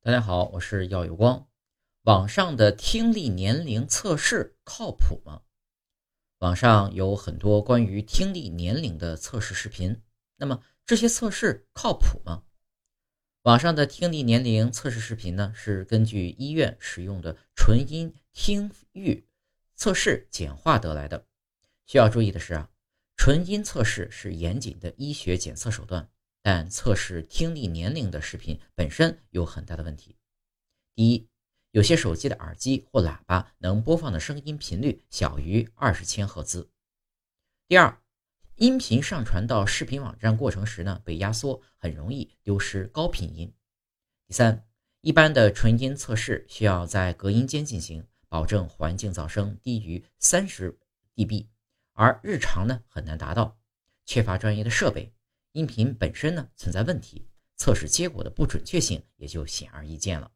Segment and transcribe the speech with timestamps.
[0.00, 1.48] 大家好，我是耀有光。
[2.02, 5.42] 网上的听力年龄测试靠谱吗？
[6.38, 10.00] 网上有很多关于听力年龄的测试视频，
[10.36, 12.44] 那么这些测试靠谱吗？
[13.42, 19.26] 网上的听力年龄测试视频呢，是根据医院使用的纯音听域
[19.74, 21.26] 测试简化得来的。
[21.86, 22.70] 需要注意的是啊，
[23.16, 26.08] 纯音测试是严谨的医学检测手段。
[26.50, 30.16] 但测试听力年龄的视频本身有很大的问题。
[30.94, 31.28] 第一，
[31.72, 36.70] 有些手机的耳机或喇叭能播放的声音频率小于二十千赫兹。
[37.66, 38.00] 第二，
[38.54, 43.52] 音频上传到视频网站过程时呢，被压缩，很容易丢失高频音。
[44.26, 44.66] 第三，
[45.02, 50.78] 一般的纯音测试需要在隔音间进行，保证环境噪声低于三十
[51.14, 51.48] dB，
[51.92, 53.58] 而日常呢很难达到，
[54.06, 55.12] 缺乏专业的设备。
[55.58, 57.26] 音频本身呢存在问题，
[57.56, 60.30] 测试结果的不准确性也就显而易见了。